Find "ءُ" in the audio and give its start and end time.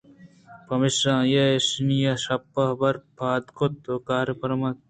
3.93-4.05